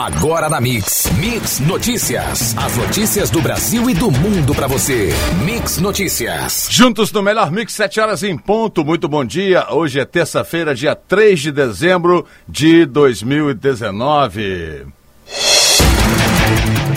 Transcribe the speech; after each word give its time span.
Agora 0.00 0.48
na 0.48 0.62
Mix. 0.62 1.10
Mix 1.18 1.60
Notícias. 1.60 2.56
As 2.56 2.74
notícias 2.74 3.28
do 3.28 3.42
Brasil 3.42 3.90
e 3.90 3.92
do 3.92 4.10
mundo 4.10 4.54
para 4.54 4.66
você. 4.66 5.10
Mix 5.44 5.76
Notícias. 5.76 6.68
Juntos 6.70 7.12
no 7.12 7.22
melhor 7.22 7.52
Mix, 7.52 7.74
7 7.74 8.00
horas 8.00 8.22
em 8.22 8.34
ponto. 8.34 8.82
Muito 8.82 9.06
bom 9.06 9.22
dia. 9.22 9.70
Hoje 9.70 10.00
é 10.00 10.06
terça-feira, 10.06 10.74
dia 10.74 10.96
3 10.96 11.38
de 11.38 11.52
dezembro 11.52 12.24
de 12.48 12.86
2019. 12.86 14.86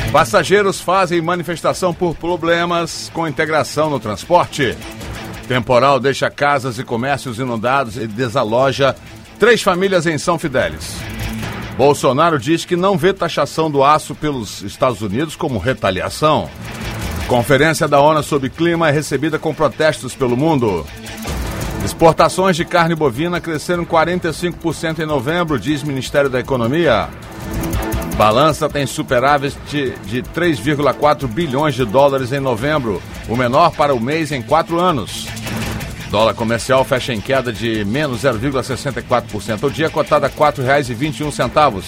Passageiros 0.10 0.80
fazem 0.80 1.22
manifestação 1.22 1.94
por 1.94 2.16
problemas 2.16 3.12
com 3.14 3.28
integração 3.28 3.90
no 3.90 4.00
transporte. 4.00 4.78
Temporal 5.46 6.00
deixa 6.00 6.30
casas 6.30 6.80
e 6.80 6.86
comércios 6.86 7.38
inundados 7.38 7.98
e 7.98 8.08
desaloja 8.08 8.96
três 9.38 9.62
famílias 9.62 10.08
em 10.08 10.18
São 10.18 10.40
Fidélis. 10.40 10.96
Bolsonaro 11.78 12.38
diz 12.38 12.66
que 12.66 12.76
não 12.76 12.98
vê 12.98 13.14
taxação 13.14 13.70
do 13.70 13.84
aço 13.84 14.14
pelos 14.14 14.62
Estados 14.62 15.02
Unidos 15.02 15.36
como 15.36 15.58
retaliação. 15.58 16.50
Conferência 17.28 17.88
da 17.88 18.00
ONU 18.00 18.22
sobre 18.22 18.50
clima 18.50 18.90
é 18.90 18.92
recebida 18.92 19.40
com 19.40 19.54
protestos 19.54 20.14
pelo 20.14 20.38
mundo. 20.38 20.86
Exportações 21.84 22.56
de 22.56 22.64
carne 22.64 22.96
bovina 22.96 23.42
cresceram 23.42 23.86
45% 23.86 25.00
em 25.00 25.06
novembro, 25.06 25.60
diz 25.60 25.84
Ministério 25.84 26.30
da 26.30 26.40
Economia. 26.40 27.10
Balança 28.16 28.70
tem 28.70 28.86
superávit 28.86 29.58
de, 29.68 29.92
de 30.06 30.22
3,4 30.22 31.28
bilhões 31.28 31.74
de 31.74 31.84
dólares 31.84 32.32
em 32.32 32.40
novembro, 32.40 33.02
o 33.28 33.36
menor 33.36 33.72
para 33.72 33.96
o 33.96 34.00
mês 34.00 34.32
em 34.32 34.42
quatro 34.42 34.80
anos. 34.80 35.28
Dólar 36.14 36.34
comercial 36.36 36.86
fecha 36.86 37.12
em 37.12 37.20
queda 37.20 37.52
de 37.52 37.84
menos 37.86 38.22
0,64% 38.22 39.64
ao 39.64 39.70
dia, 39.72 39.90
cotada 39.90 40.28
a 40.28 40.30
R$ 40.30 40.36
4,21. 40.36 41.82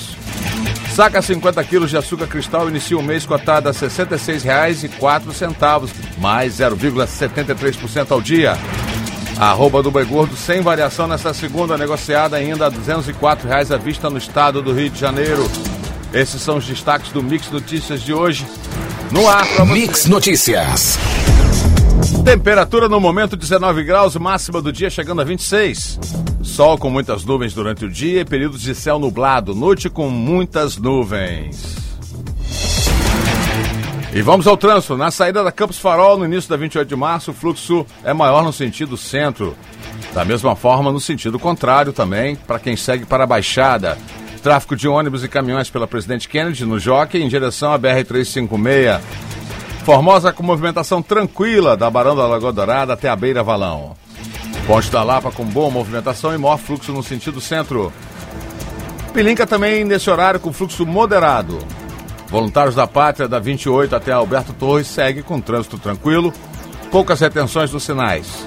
Saca 0.95 1.21
50 1.21 1.63
quilos 1.63 1.91
de 1.91 1.97
açúcar 1.97 2.25
cristal 2.25 2.67
inicia 2.67 2.97
o 2.97 3.03
mês 3.03 3.23
cotada 3.23 3.69
a 3.69 3.71
R$ 3.71 3.77
66,04, 3.77 5.91
mais 6.17 6.55
0,73% 6.55 8.07
ao 8.09 8.19
dia. 8.19 8.57
Arroba 9.37 9.83
do 9.83 9.91
boi 9.91 10.05
gordo 10.05 10.35
sem 10.35 10.59
variação 10.59 11.07
nesta 11.07 11.31
segunda, 11.31 11.77
negociada 11.77 12.35
ainda 12.35 12.65
a 12.65 12.69
204 12.69 13.47
reais 13.47 13.71
à 13.71 13.77
vista 13.77 14.09
no 14.09 14.17
estado 14.17 14.59
do 14.59 14.73
Rio 14.73 14.89
de 14.89 14.99
Janeiro. 14.99 15.47
Esses 16.11 16.41
são 16.41 16.57
os 16.57 16.65
destaques 16.65 17.11
do 17.11 17.21
Mix 17.21 17.51
Notícias 17.51 18.01
de 18.01 18.11
hoje. 18.11 18.43
No 19.11 19.29
ar 19.29 19.45
Mix 19.67 20.07
Notícias. 20.07 20.97
Temperatura 22.23 22.89
no 22.89 22.99
momento 22.99 23.35
19 23.35 23.83
graus, 23.83 24.15
máxima 24.15 24.61
do 24.61 24.71
dia 24.71 24.89
chegando 24.89 25.21
a 25.21 25.23
26. 25.23 25.99
Sol 26.43 26.77
com 26.77 26.89
muitas 26.89 27.23
nuvens 27.25 27.53
durante 27.53 27.85
o 27.85 27.89
dia 27.89 28.21
e 28.21 28.25
períodos 28.25 28.61
de 28.61 28.75
céu 28.75 28.99
nublado, 28.99 29.55
noite 29.55 29.89
com 29.89 30.09
muitas 30.09 30.77
nuvens. 30.77 31.75
E 34.13 34.21
vamos 34.21 34.47
ao 34.47 34.55
trânsito. 34.55 34.95
Na 34.95 35.11
saída 35.11 35.43
da 35.43 35.51
Campos 35.51 35.77
Farol, 35.77 36.17
no 36.17 36.25
início 36.25 36.49
da 36.49 36.55
28 36.55 36.87
de 36.87 36.95
março, 36.95 37.31
o 37.31 37.33
fluxo 37.33 37.85
é 38.03 38.13
maior 38.13 38.43
no 38.43 38.53
sentido 38.53 38.95
centro. 38.95 39.55
Da 40.13 40.23
mesma 40.23 40.55
forma, 40.55 40.91
no 40.91 41.01
sentido 41.01 41.37
contrário 41.37 41.91
também, 41.91 42.35
para 42.35 42.57
quem 42.57 42.77
segue 42.77 43.05
para 43.05 43.25
a 43.25 43.27
Baixada. 43.27 43.97
Tráfego 44.41 44.75
de 44.75 44.87
ônibus 44.87 45.23
e 45.23 45.27
caminhões 45.27 45.69
pela 45.69 45.85
Presidente 45.85 46.29
Kennedy, 46.29 46.65
no 46.65 46.79
Jockey, 46.79 47.21
em 47.21 47.27
direção 47.27 47.73
à 47.73 47.79
BR-356. 47.79 49.01
Formosa 49.85 50.33
com 50.33 50.41
movimentação 50.41 50.99
tranquila 50.99 51.77
da 51.77 51.91
Barão 51.91 52.15
da 52.15 52.25
Lagoa 52.25 52.51
Dourada 52.51 52.93
até 52.93 53.07
a 53.07 53.15
Beira 53.15 53.43
Valão. 53.43 53.95
Ponte 54.65 54.89
da 54.89 55.03
Lapa 55.03 55.31
com 55.31 55.45
boa 55.45 55.69
movimentação 55.69 56.33
e 56.33 56.39
maior 56.39 56.57
fluxo 56.57 56.91
no 56.91 57.03
sentido 57.03 57.39
centro. 57.39 57.93
Pilinca 59.13 59.45
também 59.45 59.85
nesse 59.85 60.09
horário 60.09 60.39
com 60.39 60.51
fluxo 60.51 60.87
moderado. 60.87 61.59
Voluntários 62.29 62.73
da 62.73 62.87
Pátria 62.87 63.27
da 63.27 63.37
28 63.37 63.95
até 63.95 64.11
Alberto 64.11 64.53
Torres 64.53 64.87
segue 64.87 65.21
com 65.21 65.39
trânsito 65.39 65.77
tranquilo, 65.77 66.33
poucas 66.89 67.19
retenções 67.19 67.71
nos 67.71 67.83
sinais. 67.83 68.43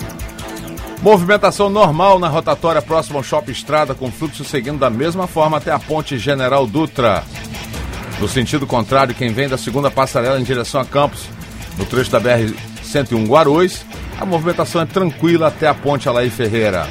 Movimentação 1.01 1.71
normal 1.71 2.19
na 2.19 2.27
rotatória 2.27 2.83
próxima 2.83 3.21
ao 3.21 3.23
Shopping 3.23 3.53
Estrada, 3.53 3.95
com 3.95 4.11
fluxo 4.11 4.45
seguindo 4.45 4.81
da 4.81 4.91
mesma 4.91 5.29
forma 5.29 5.59
até 5.59 5.71
a 5.71 5.79
Ponte 5.79 6.19
General 6.19 6.67
Dutra. 6.67 7.23
No 8.21 8.29
sentido 8.29 8.67
contrário, 8.67 9.15
quem 9.15 9.33
vem 9.33 9.49
da 9.49 9.57
segunda 9.57 9.91
passarela 9.91 10.41
em 10.41 10.43
direção 10.43 10.81
a 10.81 10.85
Campos, 10.85 11.23
no 11.77 11.85
trecho 11.85 12.11
da 12.11 12.21
BR-101 12.21 13.29
Guarulhos, 13.29 13.85
a 14.21 14.27
movimentação 14.27 14.83
é 14.83 14.87
tranquila 14.87 15.47
até 15.47 15.69
a 15.69 15.75
ponte 15.75 16.09
Alaí 16.09 16.29
Ferreira. 16.29 16.89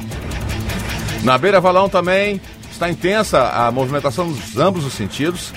Na 1.23 1.37
Beira 1.37 1.59
Valão 1.59 1.89
também 1.89 2.39
está 2.71 2.89
intensa 2.89 3.49
a 3.49 3.69
movimentação 3.71 4.27
nos 4.27 4.57
ambos 4.57 4.85
os 4.85 4.93
sentidos 4.93 5.51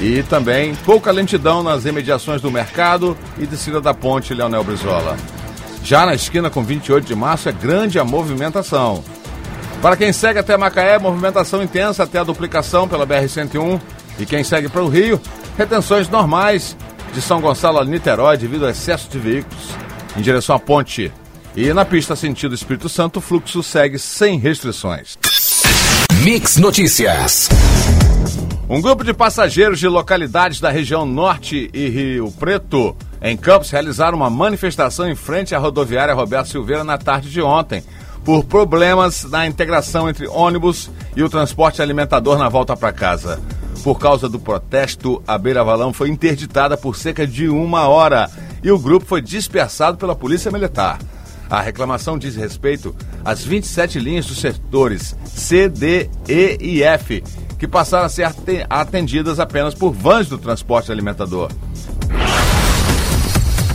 e 0.00 0.22
também 0.24 0.74
pouca 0.84 1.10
lentidão 1.10 1.62
nas 1.62 1.86
imediações 1.86 2.42
do 2.42 2.50
mercado 2.50 3.16
e 3.38 3.46
descida 3.46 3.80
da 3.80 3.94
ponte 3.94 4.34
Leonel 4.34 4.64
Brizola. 4.64 5.16
Já 5.82 6.04
na 6.04 6.14
esquina 6.14 6.50
com 6.50 6.62
28 6.62 7.06
de 7.06 7.14
março 7.14 7.48
é 7.48 7.52
grande 7.52 7.98
a 7.98 8.04
movimentação. 8.04 9.02
Para 9.80 9.96
quem 9.96 10.12
segue 10.12 10.38
até 10.38 10.56
Macaé, 10.56 10.98
movimentação 10.98 11.62
intensa 11.62 12.02
até 12.02 12.18
a 12.18 12.24
duplicação 12.24 12.86
pela 12.86 13.06
BR-101 13.06 13.80
e 14.18 14.26
quem 14.26 14.44
segue 14.44 14.68
para 14.68 14.82
o 14.82 14.88
Rio, 14.88 15.20
retenções 15.56 16.08
normais 16.08 16.76
de 17.12 17.20
São 17.20 17.40
Gonçalo 17.40 17.78
a 17.78 17.84
Niterói 17.84 18.36
devido 18.36 18.64
ao 18.64 18.70
excesso 18.70 19.08
de 19.08 19.18
veículos 19.18 19.70
em 20.16 20.20
direção 20.20 20.56
à 20.56 20.58
ponte. 20.58 21.12
E 21.54 21.72
na 21.72 21.84
pista 21.84 22.16
sentido 22.16 22.54
Espírito 22.54 22.88
Santo, 22.88 23.18
o 23.18 23.22
fluxo 23.22 23.62
segue 23.62 23.98
sem 23.98 24.38
restrições. 24.38 25.18
Mix 26.22 26.56
Notícias. 26.56 27.48
Um 28.68 28.80
grupo 28.80 29.04
de 29.04 29.12
passageiros 29.12 29.78
de 29.78 29.86
localidades 29.86 30.60
da 30.60 30.70
região 30.70 31.04
Norte 31.04 31.68
e 31.74 31.88
Rio 31.88 32.32
Preto, 32.32 32.96
em 33.20 33.36
Campos, 33.36 33.70
realizaram 33.70 34.16
uma 34.16 34.30
manifestação 34.30 35.10
em 35.10 35.14
frente 35.14 35.54
à 35.54 35.58
rodoviária 35.58 36.14
Roberto 36.14 36.48
Silveira 36.48 36.82
na 36.82 36.96
tarde 36.96 37.28
de 37.28 37.42
ontem, 37.42 37.82
por 38.24 38.44
problemas 38.44 39.24
na 39.24 39.46
integração 39.46 40.08
entre 40.08 40.26
ônibus 40.26 40.90
e 41.14 41.22
o 41.22 41.28
transporte 41.28 41.82
alimentador 41.82 42.38
na 42.38 42.48
volta 42.48 42.74
para 42.76 42.92
casa. 42.92 43.40
Por 43.82 43.98
causa 43.98 44.28
do 44.28 44.38
protesto, 44.38 45.22
a 45.26 45.36
Beira 45.36 45.64
Valão 45.64 45.92
foi 45.92 46.08
interditada 46.08 46.76
por 46.76 46.96
cerca 46.96 47.26
de 47.26 47.48
uma 47.48 47.88
hora 47.88 48.30
e 48.62 48.70
o 48.70 48.78
grupo 48.78 49.06
foi 49.06 49.20
dispersado 49.20 49.98
pela 49.98 50.14
Polícia 50.14 50.50
Militar. 50.50 50.98
A 51.50 51.60
reclamação 51.60 52.16
diz 52.16 52.34
respeito 52.34 52.94
às 53.24 53.44
27 53.44 53.98
linhas 53.98 54.24
dos 54.26 54.38
setores 54.38 55.16
C, 55.26 55.68
D, 55.68 56.08
E 56.28 56.56
e 56.60 56.82
F, 56.82 57.22
que 57.58 57.68
passaram 57.68 58.06
a 58.06 58.08
ser 58.08 58.32
atendidas 58.70 59.38
apenas 59.38 59.74
por 59.74 59.92
vans 59.92 60.28
do 60.28 60.38
transporte 60.38 60.90
alimentador. 60.90 61.50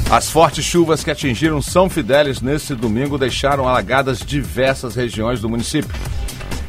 As 0.10 0.30
fortes 0.30 0.64
chuvas 0.64 1.04
que 1.04 1.12
atingiram 1.12 1.62
São 1.62 1.90
Fidélis 1.90 2.40
nesse 2.40 2.74
domingo 2.74 3.18
deixaram 3.18 3.68
alagadas 3.68 4.20
diversas 4.20 4.96
regiões 4.96 5.42
do 5.42 5.50
município. 5.50 5.94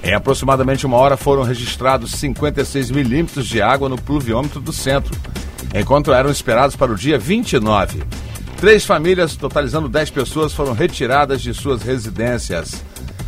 Em 0.08 0.14
aproximadamente 0.14 0.86
uma 0.86 0.96
hora 0.96 1.18
foram 1.18 1.42
registrados 1.42 2.12
56 2.12 2.90
milímetros 2.90 3.46
de 3.46 3.60
água 3.60 3.90
no 3.90 4.00
pluviômetro 4.00 4.58
do 4.58 4.72
centro, 4.72 5.14
enquanto 5.74 6.14
eram 6.14 6.30
esperados 6.30 6.74
para 6.74 6.90
o 6.90 6.96
dia 6.96 7.18
29. 7.18 8.02
Três 8.56 8.86
famílias, 8.86 9.36
totalizando 9.36 9.86
10 9.86 10.08
pessoas, 10.08 10.54
foram 10.54 10.72
retiradas 10.72 11.42
de 11.42 11.52
suas 11.52 11.82
residências. 11.82 12.82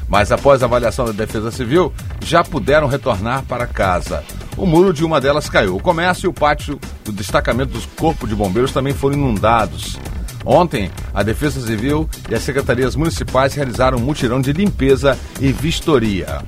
Mas 0.08 0.32
após 0.32 0.62
a 0.62 0.64
avaliação 0.64 1.04
da 1.04 1.12
Defesa 1.12 1.50
Civil, 1.50 1.92
já 2.24 2.42
puderam 2.42 2.88
retornar 2.88 3.44
para 3.44 3.66
casa. 3.66 4.24
O 4.56 4.64
muro 4.64 4.94
de 4.94 5.04
uma 5.04 5.20
delas 5.20 5.50
caiu. 5.50 5.76
O 5.76 5.82
comércio 5.82 6.28
e 6.28 6.30
o 6.30 6.32
pátio 6.32 6.80
do 7.04 7.12
destacamento 7.12 7.74
dos 7.74 7.84
Corpo 7.84 8.26
de 8.26 8.34
Bombeiros 8.34 8.72
também 8.72 8.94
foram 8.94 9.18
inundados. 9.18 9.98
Ontem, 10.46 10.90
a 11.12 11.22
Defesa 11.22 11.60
Civil 11.60 12.08
e 12.30 12.34
as 12.34 12.42
secretarias 12.42 12.96
municipais 12.96 13.52
realizaram 13.52 13.98
um 13.98 14.00
mutirão 14.00 14.40
de 14.40 14.54
limpeza 14.54 15.18
e 15.38 15.52
vistoria. 15.52 16.42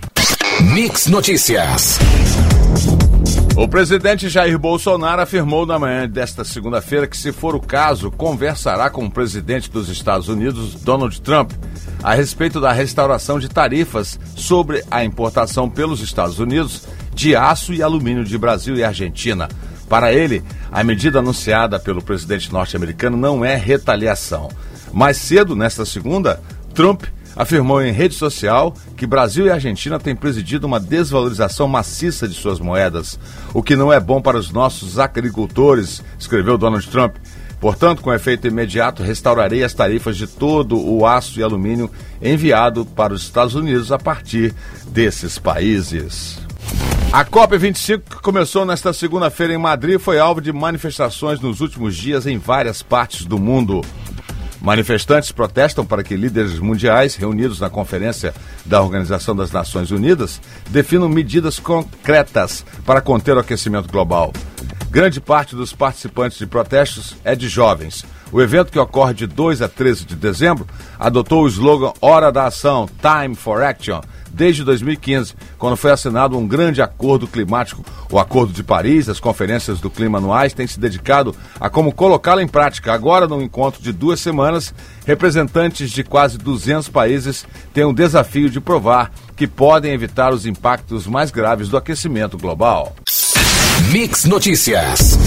Mix 0.62 1.08
Notícias. 1.08 1.98
O 3.56 3.66
presidente 3.66 4.28
Jair 4.28 4.56
Bolsonaro 4.58 5.20
afirmou 5.20 5.66
na 5.66 5.76
manhã 5.76 6.08
desta 6.08 6.44
segunda-feira 6.44 7.06
que, 7.08 7.16
se 7.16 7.32
for 7.32 7.56
o 7.56 7.60
caso, 7.60 8.12
conversará 8.12 8.88
com 8.88 9.04
o 9.04 9.10
presidente 9.10 9.68
dos 9.68 9.88
Estados 9.88 10.28
Unidos, 10.28 10.76
Donald 10.76 11.20
Trump, 11.20 11.50
a 12.02 12.14
respeito 12.14 12.60
da 12.60 12.72
restauração 12.72 13.40
de 13.40 13.48
tarifas 13.48 14.18
sobre 14.36 14.84
a 14.88 15.04
importação 15.04 15.68
pelos 15.68 16.00
Estados 16.00 16.38
Unidos 16.38 16.84
de 17.12 17.34
aço 17.34 17.74
e 17.74 17.82
alumínio 17.82 18.24
de 18.24 18.38
Brasil 18.38 18.76
e 18.76 18.84
Argentina. 18.84 19.48
Para 19.88 20.12
ele, 20.12 20.44
a 20.70 20.84
medida 20.84 21.18
anunciada 21.18 21.78
pelo 21.78 22.00
presidente 22.00 22.52
norte-americano 22.52 23.16
não 23.16 23.44
é 23.44 23.56
retaliação. 23.56 24.48
Mais 24.92 25.16
cedo, 25.16 25.56
nesta 25.56 25.84
segunda, 25.84 26.40
Trump 26.72 27.02
afirmou 27.36 27.82
em 27.82 27.92
rede 27.92 28.14
social 28.14 28.74
que 28.96 29.06
Brasil 29.06 29.46
e 29.46 29.50
Argentina 29.50 29.98
têm 29.98 30.14
presidido 30.14 30.66
uma 30.66 30.80
desvalorização 30.80 31.66
maciça 31.68 32.28
de 32.28 32.34
suas 32.34 32.60
moedas, 32.60 33.18
o 33.52 33.62
que 33.62 33.76
não 33.76 33.92
é 33.92 33.98
bom 33.98 34.20
para 34.20 34.38
os 34.38 34.50
nossos 34.50 34.98
agricultores, 34.98 36.02
escreveu 36.18 36.58
Donald 36.58 36.86
Trump. 36.88 37.16
Portanto, 37.60 38.02
com 38.02 38.12
efeito 38.12 38.48
imediato, 38.48 39.04
restaurarei 39.04 39.62
as 39.62 39.72
tarifas 39.72 40.16
de 40.16 40.26
todo 40.26 40.76
o 40.76 41.06
aço 41.06 41.38
e 41.38 41.42
alumínio 41.44 41.88
enviado 42.20 42.84
para 42.84 43.14
os 43.14 43.22
Estados 43.22 43.54
Unidos 43.54 43.92
a 43.92 43.98
partir 43.98 44.52
desses 44.88 45.38
países. 45.38 46.40
A 47.12 47.24
COP25, 47.24 48.00
que 48.08 48.22
começou 48.22 48.64
nesta 48.64 48.92
segunda-feira 48.92 49.52
em 49.52 49.58
Madrid, 49.58 50.00
foi 50.00 50.18
alvo 50.18 50.40
de 50.40 50.50
manifestações 50.50 51.38
nos 51.40 51.60
últimos 51.60 51.94
dias 51.94 52.26
em 52.26 52.38
várias 52.38 52.82
partes 52.82 53.26
do 53.26 53.38
mundo. 53.38 53.82
Manifestantes 54.62 55.32
protestam 55.32 55.84
para 55.84 56.04
que 56.04 56.14
líderes 56.16 56.60
mundiais, 56.60 57.16
reunidos 57.16 57.58
na 57.58 57.68
Conferência 57.68 58.32
da 58.64 58.80
Organização 58.80 59.34
das 59.34 59.50
Nações 59.50 59.90
Unidas, 59.90 60.40
definam 60.70 61.08
medidas 61.08 61.58
concretas 61.58 62.64
para 62.86 63.00
conter 63.00 63.36
o 63.36 63.40
aquecimento 63.40 63.90
global. 63.90 64.32
Grande 64.88 65.20
parte 65.20 65.56
dos 65.56 65.72
participantes 65.72 66.38
de 66.38 66.46
protestos 66.46 67.16
é 67.24 67.34
de 67.34 67.48
jovens. 67.48 68.04
O 68.30 68.40
evento, 68.40 68.70
que 68.70 68.78
ocorre 68.78 69.14
de 69.14 69.26
2 69.26 69.62
a 69.62 69.68
13 69.68 70.04
de 70.04 70.14
dezembro, 70.14 70.64
adotou 70.96 71.42
o 71.42 71.48
slogan 71.48 71.92
Hora 72.00 72.30
da 72.30 72.46
Ação, 72.46 72.88
Time 73.00 73.34
for 73.34 73.64
Action, 73.64 74.00
desde 74.32 74.64
2015, 74.64 75.34
quando 75.58 75.76
foi 75.76 75.90
assinado 75.90 76.36
um 76.36 76.46
grande 76.46 76.80
acordo 76.80 77.26
climático. 77.26 77.84
O 78.10 78.18
Acordo 78.18 78.52
de 78.52 78.62
Paris, 78.62 79.08
as 79.08 79.20
conferências 79.20 79.80
do 79.80 79.90
clima 79.90 80.18
anuais 80.18 80.52
têm 80.52 80.66
se 80.66 80.78
dedicado 80.78 81.34
a 81.60 81.68
como 81.68 81.92
colocá-lo 81.92 82.40
em 82.40 82.48
prática. 82.48 82.92
Agora, 82.92 83.26
num 83.26 83.42
encontro 83.42 83.82
de 83.82 83.92
duas 83.92 84.20
semanas, 84.20 84.74
representantes 85.06 85.90
de 85.90 86.02
quase 86.02 86.38
200 86.38 86.88
países 86.88 87.46
têm 87.72 87.84
o 87.84 87.92
desafio 87.92 88.50
de 88.50 88.60
provar 88.60 89.10
que 89.36 89.46
podem 89.46 89.92
evitar 89.92 90.32
os 90.32 90.46
impactos 90.46 91.06
mais 91.06 91.30
graves 91.30 91.68
do 91.68 91.76
aquecimento 91.76 92.38
global. 92.38 92.94
Mix 93.90 94.24
Notícias. 94.24 95.18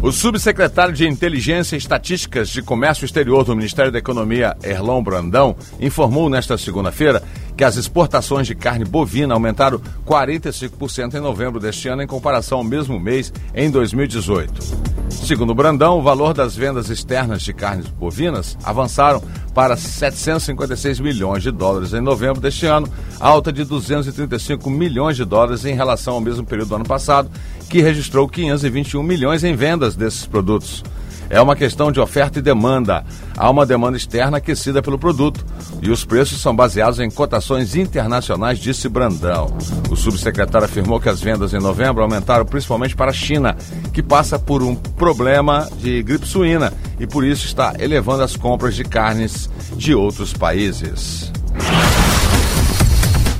O 0.00 0.12
subsecretário 0.12 0.94
de 0.94 1.08
Inteligência 1.08 1.74
e 1.74 1.78
Estatísticas 1.78 2.48
de 2.50 2.62
Comércio 2.62 3.04
Exterior 3.04 3.44
do 3.44 3.56
Ministério 3.56 3.90
da 3.90 3.98
Economia, 3.98 4.56
Erlon 4.62 5.02
Brandão, 5.02 5.56
informou 5.80 6.30
nesta 6.30 6.56
segunda-feira 6.56 7.20
que 7.58 7.64
as 7.64 7.76
exportações 7.76 8.46
de 8.46 8.54
carne 8.54 8.84
bovina 8.84 9.34
aumentaram 9.34 9.80
45% 10.06 11.14
em 11.14 11.20
novembro 11.20 11.58
deste 11.58 11.88
ano 11.88 12.00
em 12.00 12.06
comparação 12.06 12.58
ao 12.58 12.64
mesmo 12.64 13.00
mês 13.00 13.32
em 13.52 13.68
2018. 13.68 14.62
Segundo 15.10 15.52
Brandão, 15.56 15.98
o 15.98 16.02
valor 16.02 16.32
das 16.32 16.54
vendas 16.54 16.88
externas 16.88 17.42
de 17.42 17.52
carnes 17.52 17.88
bovinas 17.88 18.56
avançaram 18.62 19.20
para 19.52 19.76
756 19.76 21.00
milhões 21.00 21.42
de 21.42 21.50
dólares 21.50 21.92
em 21.92 22.00
novembro 22.00 22.40
deste 22.40 22.64
ano, 22.64 22.88
alta 23.18 23.52
de 23.52 23.64
235 23.64 24.70
milhões 24.70 25.16
de 25.16 25.24
dólares 25.24 25.64
em 25.64 25.74
relação 25.74 26.14
ao 26.14 26.20
mesmo 26.20 26.46
período 26.46 26.68
do 26.68 26.74
ano 26.76 26.84
passado, 26.84 27.28
que 27.68 27.82
registrou 27.82 28.28
521 28.28 29.02
milhões 29.02 29.42
em 29.42 29.56
vendas 29.56 29.96
desses 29.96 30.24
produtos. 30.24 30.84
É 31.30 31.40
uma 31.40 31.54
questão 31.54 31.92
de 31.92 32.00
oferta 32.00 32.38
e 32.38 32.42
demanda. 32.42 33.04
Há 33.36 33.50
uma 33.50 33.66
demanda 33.66 33.96
externa 33.96 34.38
aquecida 34.38 34.82
pelo 34.82 34.98
produto 34.98 35.44
e 35.82 35.90
os 35.90 36.04
preços 36.04 36.40
são 36.40 36.54
baseados 36.54 37.00
em 37.00 37.10
cotações 37.10 37.76
internacionais, 37.76 38.58
disse 38.58 38.88
Brandão. 38.88 39.56
O 39.90 39.96
subsecretário 39.96 40.64
afirmou 40.64 40.98
que 40.98 41.08
as 41.08 41.20
vendas 41.20 41.52
em 41.52 41.60
novembro 41.60 42.02
aumentaram 42.02 42.44
principalmente 42.44 42.96
para 42.96 43.10
a 43.10 43.14
China, 43.14 43.56
que 43.92 44.02
passa 44.02 44.38
por 44.38 44.62
um 44.62 44.74
problema 44.74 45.68
de 45.78 46.02
gripe 46.02 46.26
suína 46.26 46.72
e 46.98 47.06
por 47.06 47.24
isso 47.24 47.46
está 47.46 47.74
elevando 47.78 48.22
as 48.22 48.36
compras 48.36 48.74
de 48.74 48.84
carnes 48.84 49.50
de 49.76 49.94
outros 49.94 50.32
países. 50.32 51.30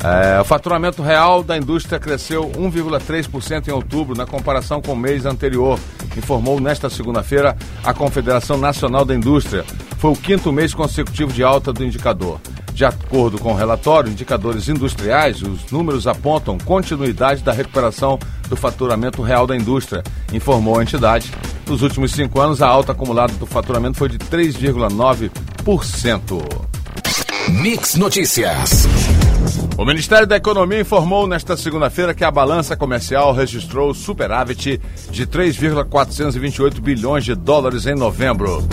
É, 0.03 0.41
o 0.41 0.45
faturamento 0.45 1.03
real 1.03 1.43
da 1.43 1.59
indústria 1.59 1.99
cresceu 1.99 2.49
1,3% 2.51 3.67
em 3.67 3.73
outubro, 3.73 4.17
na 4.17 4.27
comparação 4.27 4.81
com 4.81 4.93
o 4.93 4.97
mês 4.97 5.27
anterior, 5.27 5.77
informou 6.17 6.61
nesta 6.61 6.89
segunda-feira 6.89 7.57
a 7.83 7.93
Confederação 7.93 8.57
Nacional 8.57 9.05
da 9.05 9.13
Indústria. 9.15 9.65
Foi 9.99 10.13
o 10.13 10.17
quinto 10.17 10.53
mês 10.53 10.73
consecutivo 10.73 11.33
de 11.33 11.43
alta 11.43 11.73
do 11.73 11.85
indicador. 11.85 12.41
De 12.73 12.85
acordo 12.85 13.39
com 13.39 13.53
o 13.53 13.57
relatório, 13.57 14.13
indicadores 14.13 14.69
industriais, 14.69 15.43
os 15.43 15.69
números 15.73 16.07
apontam 16.07 16.57
continuidade 16.59 17.43
da 17.43 17.53
recuperação 17.53 18.21
do 18.49 18.55
faturamento 18.55 19.21
real 19.21 19.49
da 19.49 19.57
indústria, 19.57 20.05
informou 20.33 20.79
a 20.79 20.85
entidade. 20.85 21.33
Nos 21.67 21.83
últimos 21.83 22.13
cinco 22.13 22.41
anos, 22.41 22.63
a 22.63 22.69
alta 22.69 22.93
acumulada 22.93 23.33
do 23.33 23.47
faturamento 23.47 23.99
foi 23.99 24.09
de 24.09 24.19
3,9%. 24.19 26.69
Mix 27.49 27.97
Notícias. 27.97 28.87
O 29.79 29.85
Ministério 29.85 30.27
da 30.27 30.37
Economia 30.37 30.81
informou 30.81 31.25
nesta 31.29 31.57
segunda-feira 31.57 32.13
que 32.13 32.25
a 32.25 32.31
balança 32.33 32.77
comercial 32.77 33.33
registrou 33.33 33.95
superávit 33.95 34.81
de 35.09 35.25
3,428 35.25 36.83
bilhões 36.83 37.25
de 37.25 37.37
dólares 37.37 37.87
em 37.87 37.95
novembro. 37.95 38.67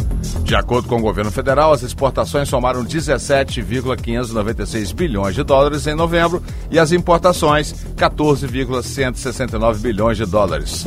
De 0.44 0.56
acordo 0.56 0.88
com 0.88 0.98
o 0.98 1.02
governo 1.02 1.32
federal, 1.32 1.74
as 1.74 1.84
exportações 1.84 2.48
somaram 2.48 2.84
17,596 2.84 4.92
bilhões 4.92 5.36
de 5.36 5.44
dólares 5.44 5.88
em 5.88 5.96
novembro 5.96 6.44
e 6.70 6.78
as 6.78 6.92
importações 6.92 7.74
14,169 7.96 9.80
bilhões 9.80 10.18
de 10.18 10.26
dólares. 10.26 10.86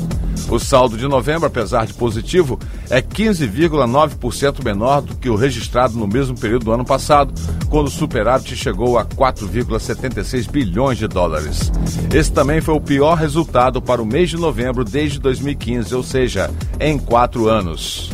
O 0.48 0.58
saldo 0.58 0.96
de 0.96 1.06
novembro, 1.06 1.46
apesar 1.46 1.86
de 1.86 1.92
positivo, 1.92 2.58
é 2.88 3.02
15,9% 3.02 4.64
menor 4.64 5.02
do 5.02 5.14
que 5.14 5.28
o 5.28 5.36
registrado 5.36 5.98
no 5.98 6.06
mesmo 6.06 6.38
período 6.38 6.66
do 6.66 6.72
ano 6.72 6.84
passado, 6.84 7.34
quando 7.68 7.88
o 7.88 7.90
superávit 7.90 8.56
chegou 8.56 8.96
a 8.96 9.04
4,76 9.04 10.50
bilhões 10.50 10.96
de 10.96 11.06
dólares. 11.06 11.70
Esse 12.14 12.32
também 12.32 12.62
foi 12.62 12.74
o 12.74 12.80
pior 12.80 13.14
resultado 13.14 13.82
para 13.82 14.00
o 14.00 14.06
mês 14.06 14.30
de 14.30 14.38
novembro 14.38 14.84
desde 14.84 15.18
2015, 15.18 15.94
ou 15.94 16.02
seja, 16.02 16.50
em 16.80 16.98
quatro 16.98 17.48
anos. 17.48 18.10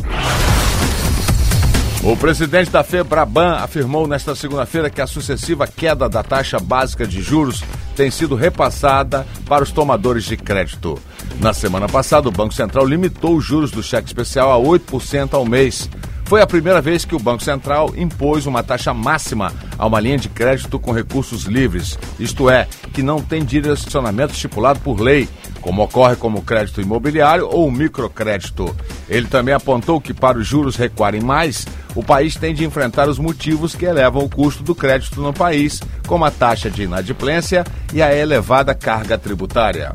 O 2.05 2.15
presidente 2.15 2.69
da 2.69 2.83
FEBRABAN 2.83 3.55
afirmou 3.55 4.07
nesta 4.07 4.35
segunda-feira 4.35 4.91
que 4.91 5.01
a 5.01 5.07
sucessiva 5.07 5.65
queda 5.65 6.07
da 6.07 6.21
taxa 6.21 6.59
básica 6.59 7.07
de 7.07 7.19
juros 7.19 7.63
tem 7.95 8.11
sido 8.11 8.35
repassada 8.35 9.25
para 9.47 9.63
os 9.63 9.71
tomadores 9.71 10.23
de 10.25 10.37
crédito. 10.37 10.99
Na 11.39 11.51
semana 11.51 11.89
passada, 11.89 12.29
o 12.29 12.31
Banco 12.31 12.53
Central 12.53 12.85
limitou 12.85 13.35
os 13.35 13.43
juros 13.43 13.71
do 13.71 13.81
cheque 13.81 14.07
especial 14.07 14.53
a 14.53 14.63
8% 14.63 15.33
ao 15.33 15.45
mês. 15.45 15.89
Foi 16.25 16.41
a 16.41 16.47
primeira 16.47 16.81
vez 16.81 17.05
que 17.05 17.15
o 17.15 17.19
Banco 17.19 17.43
Central 17.43 17.93
impôs 17.95 18.47
uma 18.47 18.63
taxa 18.63 18.93
máxima 18.93 19.53
a 19.77 19.85
uma 19.85 19.99
linha 19.99 20.17
de 20.17 20.27
crédito 20.27 20.79
com 20.79 20.91
recursos 20.91 21.43
livres, 21.43 21.97
isto 22.19 22.49
é, 22.49 22.67
que 22.93 23.03
não 23.03 23.21
tem 23.21 23.45
direcionamento 23.45 24.33
estipulado 24.33 24.79
por 24.79 24.99
lei, 24.99 25.29
como 25.61 25.83
ocorre 25.83 26.15
como 26.15 26.41
crédito 26.41 26.81
imobiliário 26.81 27.47
ou 27.47 27.69
microcrédito. 27.69 28.75
Ele 29.07 29.27
também 29.27 29.53
apontou 29.53 30.01
que 30.01 30.13
para 30.13 30.37
os 30.37 30.47
juros 30.47 30.75
recuarem 30.75 31.21
mais, 31.21 31.67
o 31.93 32.03
país 32.03 32.35
tem 32.35 32.55
de 32.55 32.65
enfrentar 32.65 33.07
os 33.07 33.19
motivos 33.19 33.75
que 33.75 33.85
elevam 33.85 34.23
o 34.23 34.29
custo 34.29 34.63
do 34.63 34.73
crédito 34.73 35.21
no 35.21 35.31
país, 35.31 35.79
como 36.07 36.25
a 36.25 36.31
taxa 36.31 36.71
de 36.71 36.83
inadimplência 36.83 37.63
e 37.93 38.01
a 38.01 38.15
elevada 38.15 38.73
carga 38.73 39.17
tributária. 39.17 39.93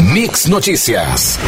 Mix 0.00 0.46
Notícias. 0.46 1.38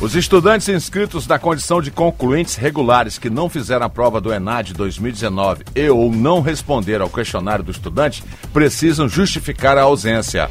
Os 0.00 0.16
estudantes 0.16 0.66
inscritos 0.70 1.26
na 1.26 1.38
condição 1.38 1.82
de 1.82 1.90
concluintes 1.90 2.54
regulares 2.54 3.18
que 3.18 3.28
não 3.28 3.50
fizeram 3.50 3.84
a 3.84 3.88
prova 3.90 4.18
do 4.18 4.32
ENAD 4.32 4.72
2019 4.72 5.64
e 5.74 5.90
ou 5.90 6.10
não 6.10 6.40
responderam 6.40 7.04
ao 7.04 7.10
questionário 7.10 7.62
do 7.62 7.70
estudante 7.70 8.24
precisam 8.50 9.06
justificar 9.06 9.76
a 9.76 9.82
ausência. 9.82 10.48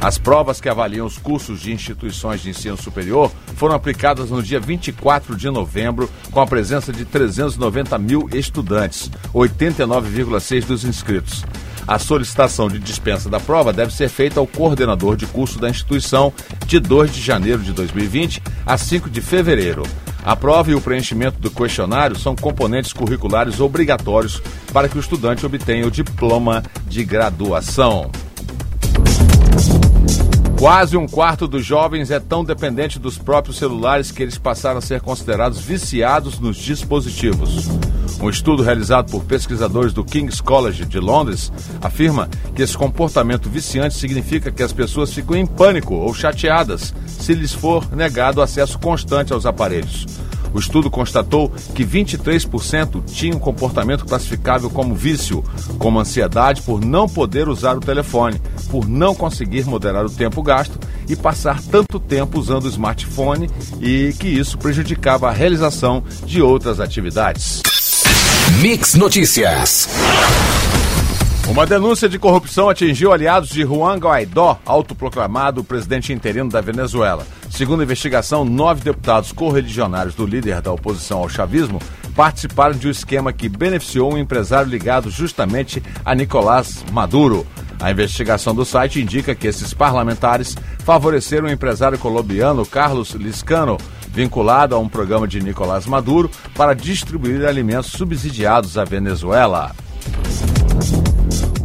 As 0.00 0.18
provas 0.18 0.60
que 0.60 0.68
avaliam 0.68 1.06
os 1.06 1.16
cursos 1.16 1.60
de 1.60 1.72
instituições 1.72 2.42
de 2.42 2.50
ensino 2.50 2.76
superior 2.76 3.30
foram 3.54 3.76
aplicadas 3.76 4.30
no 4.30 4.42
dia 4.42 4.58
24 4.58 5.36
de 5.36 5.48
novembro, 5.48 6.10
com 6.32 6.40
a 6.40 6.46
presença 6.46 6.92
de 6.92 7.04
390 7.04 7.96
mil 7.98 8.28
estudantes, 8.32 9.08
89,6% 9.32 10.66
dos 10.66 10.84
inscritos. 10.84 11.44
A 11.86 11.98
solicitação 11.98 12.68
de 12.68 12.78
dispensa 12.78 13.28
da 13.28 13.40
prova 13.40 13.72
deve 13.72 13.92
ser 13.92 14.08
feita 14.08 14.38
ao 14.38 14.46
coordenador 14.46 15.16
de 15.16 15.26
curso 15.26 15.58
da 15.58 15.68
instituição 15.68 16.32
de 16.66 16.78
2 16.78 17.12
de 17.12 17.20
janeiro 17.20 17.62
de 17.62 17.72
2020 17.72 18.42
a 18.64 18.78
5 18.78 19.10
de 19.10 19.20
fevereiro. 19.20 19.82
A 20.24 20.36
prova 20.36 20.70
e 20.70 20.74
o 20.74 20.80
preenchimento 20.80 21.40
do 21.40 21.50
questionário 21.50 22.16
são 22.16 22.36
componentes 22.36 22.92
curriculares 22.92 23.58
obrigatórios 23.58 24.40
para 24.72 24.88
que 24.88 24.96
o 24.96 25.00
estudante 25.00 25.44
obtenha 25.44 25.86
o 25.86 25.90
diploma 25.90 26.62
de 26.86 27.04
graduação. 27.04 28.10
Quase 30.62 30.96
um 30.96 31.08
quarto 31.08 31.48
dos 31.48 31.66
jovens 31.66 32.12
é 32.12 32.20
tão 32.20 32.44
dependente 32.44 32.96
dos 32.96 33.18
próprios 33.18 33.56
celulares 33.56 34.12
que 34.12 34.22
eles 34.22 34.38
passaram 34.38 34.78
a 34.78 34.80
ser 34.80 35.00
considerados 35.00 35.60
viciados 35.60 36.38
nos 36.38 36.56
dispositivos. 36.56 37.66
Um 38.22 38.30
estudo 38.30 38.62
realizado 38.62 39.10
por 39.10 39.24
pesquisadores 39.24 39.92
do 39.92 40.04
King's 40.04 40.40
College 40.40 40.84
de 40.84 41.00
Londres 41.00 41.52
afirma 41.80 42.28
que 42.54 42.62
esse 42.62 42.78
comportamento 42.78 43.50
viciante 43.50 43.96
significa 43.96 44.52
que 44.52 44.62
as 44.62 44.72
pessoas 44.72 45.12
ficam 45.12 45.34
em 45.34 45.44
pânico 45.44 45.94
ou 45.94 46.14
chateadas 46.14 46.94
se 47.08 47.34
lhes 47.34 47.52
for 47.52 47.92
negado 47.92 48.40
acesso 48.40 48.78
constante 48.78 49.32
aos 49.32 49.44
aparelhos. 49.44 50.06
O 50.54 50.58
estudo 50.58 50.90
constatou 50.90 51.50
que 51.74 51.84
23% 51.84 53.04
tinham 53.06 53.36
um 53.36 53.40
comportamento 53.40 54.04
classificável 54.04 54.70
como 54.70 54.94
vício, 54.94 55.42
como 55.78 55.98
ansiedade 55.98 56.62
por 56.62 56.84
não 56.84 57.08
poder 57.08 57.48
usar 57.48 57.76
o 57.76 57.80
telefone, 57.80 58.40
por 58.70 58.88
não 58.88 59.14
conseguir 59.14 59.64
moderar 59.64 60.04
o 60.04 60.10
tempo 60.10 60.42
gasto 60.42 60.78
e 61.08 61.16
passar 61.16 61.60
tanto 61.62 61.98
tempo 61.98 62.38
usando 62.38 62.64
o 62.64 62.68
smartphone 62.68 63.50
e 63.80 64.14
que 64.18 64.28
isso 64.28 64.58
prejudicava 64.58 65.28
a 65.28 65.32
realização 65.32 66.02
de 66.24 66.42
outras 66.42 66.80
atividades. 66.80 67.62
Mix 68.60 68.94
Notícias. 68.94 69.88
Uma 71.52 71.66
denúncia 71.66 72.08
de 72.08 72.18
corrupção 72.18 72.70
atingiu 72.70 73.12
aliados 73.12 73.50
de 73.50 73.60
Juan 73.60 73.98
Guaidó, 73.98 74.58
autoproclamado 74.64 75.62
presidente 75.62 76.10
interino 76.10 76.48
da 76.48 76.62
Venezuela. 76.62 77.26
Segundo 77.50 77.80
a 77.80 77.84
investigação, 77.84 78.42
nove 78.42 78.82
deputados 78.82 79.32
correligionários 79.32 80.14
do 80.14 80.24
líder 80.24 80.62
da 80.62 80.72
oposição 80.72 81.18
ao 81.18 81.28
chavismo 81.28 81.78
participaram 82.16 82.74
de 82.74 82.88
um 82.88 82.90
esquema 82.90 83.34
que 83.34 83.50
beneficiou 83.50 84.14
um 84.14 84.16
empresário 84.16 84.70
ligado 84.70 85.10
justamente 85.10 85.82
a 86.02 86.14
Nicolás 86.14 86.82
Maduro. 86.90 87.46
A 87.78 87.90
investigação 87.90 88.54
do 88.54 88.64
site 88.64 89.02
indica 89.02 89.34
que 89.34 89.46
esses 89.46 89.74
parlamentares 89.74 90.56
favoreceram 90.78 91.48
o 91.48 91.52
empresário 91.52 91.98
colombiano 91.98 92.64
Carlos 92.64 93.10
Liscano, 93.10 93.76
vinculado 94.08 94.74
a 94.74 94.78
um 94.78 94.88
programa 94.88 95.28
de 95.28 95.38
Nicolás 95.38 95.84
Maduro 95.84 96.30
para 96.54 96.72
distribuir 96.72 97.44
alimentos 97.44 97.92
subsidiados 97.92 98.78
à 98.78 98.84
Venezuela. 98.84 99.72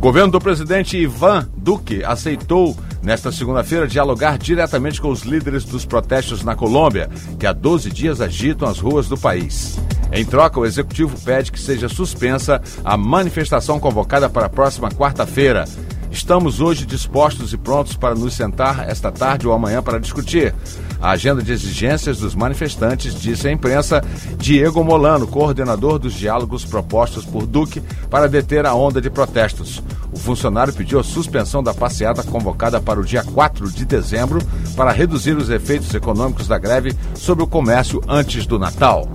Governo 0.07 0.31
do 0.31 0.39
presidente 0.39 0.95
Ivan 0.95 1.49
Duque 1.57 2.01
aceitou 2.01 2.77
nesta 3.03 3.29
segunda-feira 3.29 3.85
dialogar 3.85 4.37
diretamente 4.37 5.01
com 5.01 5.09
os 5.09 5.23
líderes 5.23 5.65
dos 5.65 5.83
protestos 5.83 6.45
na 6.45 6.55
Colômbia, 6.55 7.09
que 7.37 7.45
há 7.45 7.51
12 7.51 7.91
dias 7.91 8.21
agitam 8.21 8.69
as 8.69 8.79
ruas 8.79 9.09
do 9.09 9.17
país. 9.17 9.77
Em 10.09 10.23
troca, 10.23 10.61
o 10.61 10.65
executivo 10.65 11.19
pede 11.25 11.51
que 11.51 11.59
seja 11.59 11.89
suspensa 11.89 12.61
a 12.85 12.95
manifestação 12.95 13.81
convocada 13.81 14.29
para 14.29 14.45
a 14.45 14.49
próxima 14.49 14.89
quarta-feira. 14.89 15.65
Estamos 16.09 16.61
hoje 16.61 16.85
dispostos 16.85 17.51
e 17.51 17.57
prontos 17.57 17.97
para 17.97 18.15
nos 18.15 18.33
sentar 18.33 18.89
esta 18.89 19.11
tarde 19.11 19.45
ou 19.45 19.53
amanhã 19.53 19.83
para 19.83 19.99
discutir. 19.99 20.55
A 21.01 21.11
agenda 21.11 21.43
de 21.43 21.51
exigências 21.51 22.19
dos 22.19 22.33
manifestantes, 22.33 23.13
disse 23.13 23.47
à 23.47 23.51
imprensa 23.51 24.01
Diego 24.37 24.83
Molano, 24.83 25.27
coordenador 25.27 25.99
dos 25.99 26.13
diálogos 26.13 26.65
propostos 26.65 27.25
por 27.25 27.45
Duque 27.45 27.81
para 28.09 28.27
deter 28.27 28.65
a 28.65 28.73
onda 28.73 29.01
de 29.01 29.09
protestos. 29.09 29.83
O 30.17 30.19
funcionário 30.19 30.73
pediu 30.73 30.99
a 30.99 31.03
suspensão 31.03 31.61
da 31.61 31.75
passeata 31.75 32.23
convocada 32.23 32.81
para 32.81 32.99
o 32.99 33.05
dia 33.05 33.23
4 33.23 33.71
de 33.71 33.85
dezembro 33.85 34.39
para 34.75 34.91
reduzir 34.91 35.37
os 35.37 35.51
efeitos 35.51 35.93
econômicos 35.93 36.47
da 36.47 36.57
greve 36.57 36.95
sobre 37.13 37.43
o 37.43 37.47
comércio 37.47 38.01
antes 38.07 38.47
do 38.47 38.57
Natal. 38.57 39.07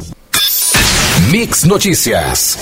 Mix 1.29 1.65
Notícias. 1.65 2.57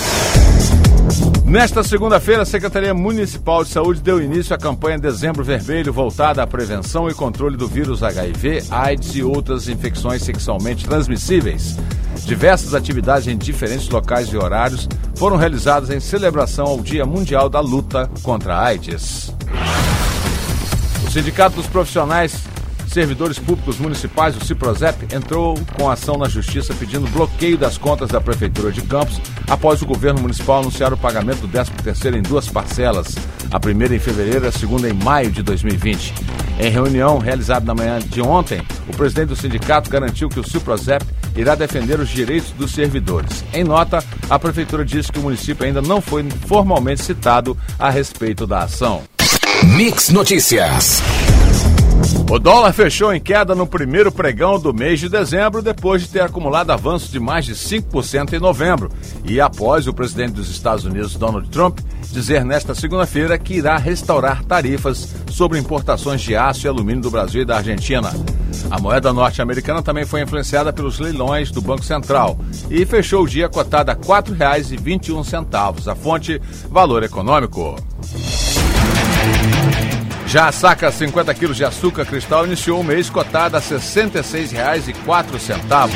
Nesta 1.44 1.82
segunda-feira, 1.82 2.42
a 2.42 2.46
Secretaria 2.46 2.94
Municipal 2.94 3.62
de 3.62 3.68
Saúde 3.68 4.00
deu 4.00 4.22
início 4.22 4.54
à 4.54 4.58
campanha 4.58 4.98
Dezembro 4.98 5.44
Vermelho 5.44 5.92
voltada 5.92 6.42
à 6.42 6.46
prevenção 6.46 7.10
e 7.10 7.14
controle 7.14 7.58
do 7.58 7.68
vírus 7.68 8.02
HIV, 8.02 8.64
AIDS 8.70 9.16
e 9.16 9.22
outras 9.22 9.68
infecções 9.68 10.22
sexualmente 10.22 10.86
transmissíveis. 10.86 11.76
Diversas 12.24 12.74
atividades 12.74 13.26
em 13.26 13.36
diferentes 13.36 13.88
locais 13.88 14.28
e 14.28 14.36
horários 14.36 14.88
foram 15.16 15.36
realizadas 15.36 15.90
em 15.90 16.00
celebração 16.00 16.66
ao 16.66 16.80
Dia 16.80 17.04
Mundial 17.04 17.48
da 17.48 17.60
Luta 17.60 18.08
contra 18.22 18.54
a 18.54 18.66
AIDS. 18.66 19.34
O 21.06 21.10
Sindicato 21.10 21.56
dos 21.56 21.66
Profissionais 21.66 22.50
Servidores 22.90 23.38
Públicos 23.38 23.78
Municipais, 23.78 24.36
o 24.36 24.44
Ciprozep, 24.44 25.14
entrou 25.14 25.56
com 25.74 25.88
ação 25.88 26.16
na 26.18 26.28
Justiça 26.28 26.74
pedindo 26.74 27.06
bloqueio 27.12 27.56
das 27.56 27.78
contas 27.78 28.08
da 28.08 28.20
Prefeitura 28.20 28.72
de 28.72 28.82
Campos 28.82 29.20
após 29.48 29.80
o 29.80 29.86
governo 29.86 30.20
municipal 30.20 30.58
anunciar 30.58 30.92
o 30.92 30.96
pagamento 30.96 31.46
do 31.46 31.48
13º 31.48 32.16
em 32.16 32.22
duas 32.22 32.48
parcelas, 32.48 33.14
a 33.48 33.60
primeira 33.60 33.94
em 33.94 34.00
fevereiro 34.00 34.44
e 34.44 34.48
a 34.48 34.52
segunda 34.52 34.88
em 34.88 34.92
maio 34.92 35.30
de 35.30 35.40
2020. 35.40 36.12
Em 36.58 36.68
reunião 36.68 37.18
realizada 37.18 37.64
na 37.64 37.76
manhã 37.76 38.00
de 38.00 38.20
ontem, 38.20 38.60
o 38.88 38.96
presidente 38.96 39.28
do 39.28 39.36
sindicato 39.36 39.88
garantiu 39.88 40.28
que 40.28 40.40
o 40.40 40.44
Ciprozep 40.44 41.04
irá 41.36 41.54
defender 41.54 42.00
os 42.00 42.08
direitos 42.08 42.50
dos 42.52 42.72
servidores. 42.72 43.44
Em 43.52 43.64
nota, 43.64 44.02
a 44.28 44.38
Prefeitura 44.38 44.84
disse 44.84 45.10
que 45.10 45.18
o 45.18 45.22
município 45.22 45.64
ainda 45.64 45.82
não 45.82 46.00
foi 46.00 46.28
formalmente 46.46 47.02
citado 47.02 47.56
a 47.78 47.90
respeito 47.90 48.46
da 48.46 48.64
ação. 48.64 49.02
Mix 49.76 50.08
Notícias. 50.08 51.02
O 52.30 52.38
dólar 52.38 52.72
fechou 52.72 53.12
em 53.12 53.20
queda 53.20 53.54
no 53.54 53.66
primeiro 53.66 54.10
pregão 54.10 54.58
do 54.58 54.72
mês 54.72 55.00
de 55.00 55.08
dezembro, 55.08 55.60
depois 55.60 56.02
de 56.02 56.08
ter 56.08 56.22
acumulado 56.22 56.70
avanço 56.70 57.10
de 57.10 57.18
mais 57.18 57.44
de 57.44 57.54
5% 57.54 58.32
em 58.32 58.38
novembro. 58.38 58.90
E 59.24 59.40
após 59.40 59.86
o 59.86 59.92
presidente 59.92 60.34
dos 60.34 60.48
Estados 60.48 60.84
Unidos, 60.84 61.16
Donald 61.16 61.48
Trump, 61.48 61.80
dizer 62.10 62.44
nesta 62.44 62.74
segunda-feira 62.74 63.38
que 63.38 63.54
irá 63.54 63.76
restaurar 63.76 64.44
tarifas 64.44 65.08
sobre 65.30 65.58
importações 65.58 66.20
de 66.20 66.34
aço 66.36 66.66
e 66.66 66.68
alumínio 66.68 67.02
do 67.02 67.10
Brasil 67.10 67.42
e 67.42 67.44
da 67.44 67.56
Argentina. 67.56 68.12
A 68.70 68.80
moeda 68.80 69.12
norte-americana 69.12 69.82
também 69.82 70.04
foi 70.04 70.22
influenciada 70.22 70.72
pelos 70.72 70.98
leilões 70.98 71.50
do 71.50 71.60
Banco 71.60 71.84
Central 71.84 72.38
e 72.70 72.86
fechou 72.86 73.24
o 73.24 73.28
dia 73.28 73.48
cotada 73.48 73.92
a 73.92 73.94
R$ 73.94 74.00
4,21. 74.00 75.88
A 75.88 75.94
fonte 75.94 76.40
Valor 76.68 77.02
Econômico. 77.02 77.76
Já 80.26 80.46
a 80.46 80.52
saca 80.52 80.92
50 80.92 81.34
quilos 81.34 81.56
de 81.56 81.64
açúcar 81.64 82.06
cristal 82.06 82.46
iniciou 82.46 82.80
o 82.80 82.84
mês 82.84 83.10
cotada 83.10 83.58
a 83.58 83.60
R$ 83.60 83.66
66,04, 83.66 85.90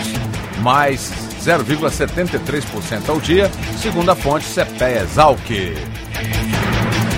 mais 0.61 1.13
0,73% 1.45 3.09
ao 3.09 3.21
dia, 3.21 3.49
segundo 3.81 4.11
a 4.11 4.17
fonte 4.17 4.47
CPE 4.47 5.03
Exalc. 5.03 5.51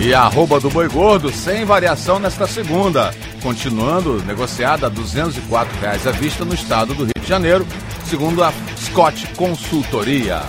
E 0.00 0.12
a 0.12 0.23
arroba 0.23 0.61
do 0.61 0.69
boi 0.69 0.88
gordo 0.88 1.33
sem 1.33 1.64
variação 1.64 2.19
nesta 2.19 2.47
segunda, 2.47 3.14
continuando 3.46 4.20
negociada 4.24 4.88
a 4.88 4.90
204 4.90 5.78
reais 5.78 6.04
à 6.04 6.10
vista 6.10 6.44
no 6.44 6.52
estado 6.52 6.92
do 6.94 7.04
Rio 7.04 7.12
de 7.20 7.28
Janeiro, 7.28 7.64
segundo 8.04 8.42
a 8.42 8.52
Scott 8.76 9.24
Consultoria. 9.36 10.42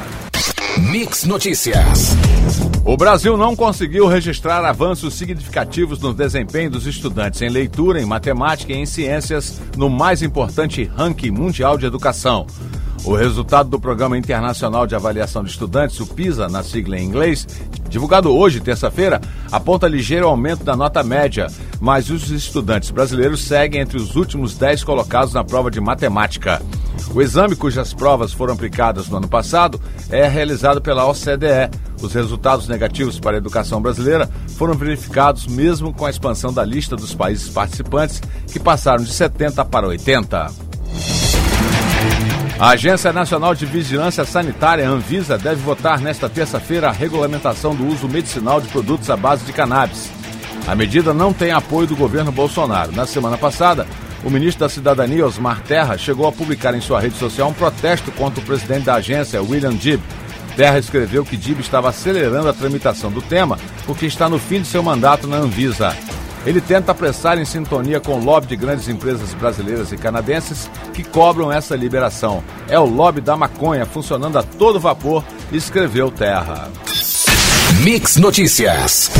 Mix 0.79 1.23
Notícias. 1.25 2.15
O 2.83 2.97
Brasil 2.97 3.37
não 3.37 3.55
conseguiu 3.55 4.07
registrar 4.07 4.65
avanços 4.65 5.13
significativos 5.13 5.99
no 5.99 6.11
desempenho 6.11 6.71
dos 6.71 6.87
estudantes 6.87 7.39
em 7.43 7.49
leitura, 7.49 8.01
em 8.01 8.05
matemática 8.05 8.73
e 8.73 8.77
em 8.77 8.85
ciências 8.87 9.61
no 9.77 9.91
mais 9.91 10.23
importante 10.23 10.83
ranking 10.83 11.29
mundial 11.29 11.77
de 11.77 11.85
educação. 11.85 12.47
O 13.03 13.15
resultado 13.15 13.69
do 13.69 13.79
Programa 13.79 14.17
Internacional 14.17 14.85
de 14.85 14.95
Avaliação 14.95 15.43
de 15.43 15.49
Estudantes, 15.49 15.99
o 15.99 16.07
PISA, 16.07 16.49
na 16.49 16.61
sigla 16.61 16.97
em 16.97 17.05
inglês, 17.05 17.47
divulgado 17.89 18.35
hoje, 18.35 18.59
terça-feira, 18.59 19.21
aponta 19.51 19.87
ligeiro 19.87 20.27
aumento 20.27 20.63
da 20.63 20.75
nota 20.75 21.03
média, 21.03 21.47
mas 21.79 22.09
os 22.09 22.29
estudantes 22.29 22.91
brasileiros 22.91 23.41
seguem 23.41 23.81
entre 23.81 23.97
os 23.97 24.15
últimos 24.15 24.55
10 24.55 24.83
colocados 24.83 25.33
na 25.33 25.43
prova 25.43 25.71
de 25.71 25.79
matemática. 25.79 26.61
O 27.13 27.21
exame, 27.21 27.55
cujas 27.55 27.93
provas 27.93 28.33
foram 28.33 28.53
aplicadas 28.53 29.07
no 29.07 29.17
ano 29.17 29.27
passado, 29.27 29.79
é 30.09 30.27
realizado 30.27 30.81
pela 30.81 31.05
OCDE. 31.05 31.69
Os 32.01 32.13
resultados 32.13 32.67
negativos 32.67 33.19
para 33.19 33.37
a 33.37 33.39
educação 33.39 33.81
brasileira 33.81 34.29
foram 34.57 34.73
verificados 34.73 35.47
mesmo 35.47 35.93
com 35.93 36.05
a 36.05 36.09
expansão 36.09 36.51
da 36.51 36.65
lista 36.65 36.95
dos 36.95 37.15
países 37.15 37.49
participantes, 37.49 38.21
que 38.51 38.59
passaram 38.59 39.03
de 39.03 39.11
70 39.11 39.63
para 39.65 39.87
80. 39.87 40.66
A 42.59 42.69
Agência 42.69 43.13
Nacional 43.13 43.53
de 43.53 43.67
Vigilância 43.67 44.25
Sanitária, 44.25 44.89
Anvisa, 44.89 45.37
deve 45.37 45.61
votar 45.61 46.01
nesta 46.01 46.27
terça-feira 46.27 46.89
a 46.89 46.91
regulamentação 46.91 47.75
do 47.75 47.85
uso 47.85 48.09
medicinal 48.09 48.59
de 48.59 48.67
produtos 48.69 49.11
à 49.11 49.15
base 49.15 49.45
de 49.45 49.53
cannabis. 49.53 50.09
A 50.65 50.73
medida 50.73 51.13
não 51.13 51.31
tem 51.31 51.51
apoio 51.51 51.85
do 51.85 51.95
governo 51.95 52.31
Bolsonaro. 52.31 52.91
Na 52.93 53.05
semana 53.05 53.37
passada, 53.37 53.85
o 54.23 54.29
ministro 54.31 54.61
da 54.61 54.69
Cidadania, 54.69 55.27
Osmar 55.27 55.61
Terra, 55.61 55.99
chegou 55.99 56.27
a 56.27 56.31
publicar 56.31 56.73
em 56.73 56.81
sua 56.81 56.99
rede 56.99 57.15
social 57.17 57.49
um 57.49 57.53
protesto 57.53 58.11
contra 58.13 58.39
o 58.39 58.43
presidente 58.43 58.85
da 58.85 58.95
agência, 58.95 59.39
William 59.39 59.75
Dibb. 59.75 60.01
Terra 60.55 60.79
escreveu 60.79 61.23
que 61.23 61.37
Dibb 61.37 61.61
estava 61.61 61.89
acelerando 61.89 62.49
a 62.49 62.53
tramitação 62.53 63.11
do 63.11 63.21
tema 63.21 63.59
porque 63.85 64.07
está 64.07 64.27
no 64.27 64.39
fim 64.39 64.61
de 64.61 64.67
seu 64.67 64.81
mandato 64.81 65.27
na 65.27 65.37
Anvisa. 65.37 65.95
Ele 66.47 66.61
tenta 66.61 66.93
apressar 66.93 67.37
em 67.37 67.43
sintonia 67.43 67.99
com 67.99 68.13
o 68.13 68.23
lobby 68.23 68.47
de 68.47 68.55
grandes 68.55 68.87
empresas 68.87 69.33
brasileiras 69.33 69.91
e 69.91 69.97
canadenses 69.97 70.71
que 70.93 71.03
cobram 71.03 71.51
essa 71.51 71.75
liberação. 71.75 72.41
É 72.69 72.79
o 72.79 72.85
lobby 72.85 73.19
da 73.19 73.35
maconha 73.35 73.85
funcionando 73.85 74.39
a 74.39 74.43
todo 74.43 74.79
vapor, 74.79 75.25
escreveu 75.51 76.09
Terra. 76.09 76.71
Mix 77.83 78.15
Notícias. 78.15 79.11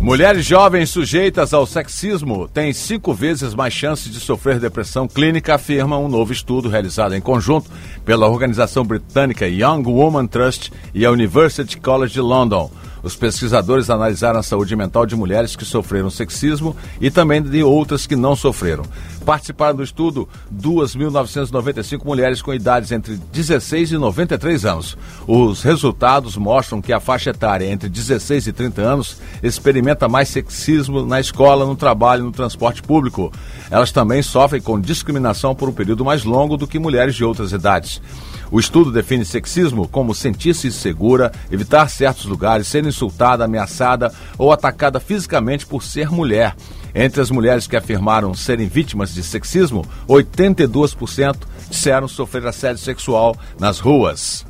Mulheres 0.00 0.46
jovens 0.46 0.88
sujeitas 0.88 1.52
ao 1.52 1.66
sexismo 1.66 2.48
têm 2.48 2.72
cinco 2.72 3.12
vezes 3.12 3.54
mais 3.54 3.74
chances 3.74 4.10
de 4.10 4.18
sofrer 4.18 4.58
depressão 4.58 5.06
clínica, 5.06 5.56
afirma 5.56 5.98
um 5.98 6.08
novo 6.08 6.32
estudo 6.32 6.70
realizado 6.70 7.14
em 7.14 7.20
conjunto 7.20 7.70
pela 8.06 8.26
organização 8.26 8.86
britânica 8.86 9.46
Young 9.46 9.82
Woman 9.84 10.26
Trust 10.26 10.72
e 10.94 11.04
a 11.04 11.10
University 11.10 11.78
College 11.78 12.14
de 12.14 12.20
London. 12.22 12.70
Os 13.02 13.14
pesquisadores 13.14 13.90
analisaram 13.90 14.40
a 14.40 14.42
saúde 14.42 14.74
mental 14.74 15.06
de 15.06 15.14
mulheres 15.16 15.54
que 15.54 15.64
sofreram 15.64 16.10
sexismo 16.10 16.76
e 17.00 17.10
também 17.10 17.42
de 17.42 17.62
outras 17.62 18.06
que 18.06 18.16
não 18.16 18.34
sofreram. 18.34 18.84
Participaram 19.26 19.74
do 19.74 19.82
estudo 19.82 20.28
2.995 20.54 22.04
mulheres 22.04 22.40
com 22.40 22.54
idades 22.54 22.92
entre 22.92 23.16
16 23.16 23.90
e 23.90 23.98
93 23.98 24.64
anos. 24.64 24.96
Os 25.26 25.64
resultados 25.64 26.36
mostram 26.36 26.80
que 26.80 26.92
a 26.92 27.00
faixa 27.00 27.30
etária 27.30 27.66
entre 27.66 27.88
16 27.88 28.46
e 28.46 28.52
30 28.52 28.80
anos 28.82 29.20
experimenta 29.42 30.08
mais 30.08 30.28
sexismo 30.28 31.04
na 31.04 31.18
escola, 31.18 31.66
no 31.66 31.74
trabalho 31.74 32.20
e 32.22 32.26
no 32.26 32.30
transporte 32.30 32.80
público. 32.80 33.32
Elas 33.68 33.90
também 33.90 34.22
sofrem 34.22 34.62
com 34.62 34.80
discriminação 34.80 35.56
por 35.56 35.68
um 35.68 35.72
período 35.72 36.04
mais 36.04 36.22
longo 36.22 36.56
do 36.56 36.68
que 36.68 36.78
mulheres 36.78 37.16
de 37.16 37.24
outras 37.24 37.50
idades. 37.50 38.00
O 38.48 38.60
estudo 38.60 38.92
define 38.92 39.24
sexismo 39.24 39.88
como 39.88 40.14
sentir-se 40.14 40.68
insegura, 40.68 41.32
evitar 41.50 41.90
certos 41.90 42.26
lugares, 42.26 42.68
ser 42.68 42.86
insultada, 42.86 43.44
ameaçada 43.44 44.14
ou 44.38 44.52
atacada 44.52 45.00
fisicamente 45.00 45.66
por 45.66 45.82
ser 45.82 46.10
mulher. 46.10 46.54
Entre 46.98 47.20
as 47.20 47.30
mulheres 47.30 47.66
que 47.66 47.76
afirmaram 47.76 48.32
serem 48.32 48.68
vítimas 48.68 49.14
de 49.16 49.24
sexismo, 49.24 49.84
82% 50.08 51.36
disseram 51.68 52.06
sofrer 52.06 52.46
assédio 52.46 52.78
sexual 52.78 53.36
nas 53.58 53.80
ruas. 53.80 54.46